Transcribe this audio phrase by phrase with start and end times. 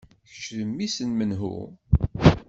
[0.29, 1.55] Kečč d mmi-s n menhu?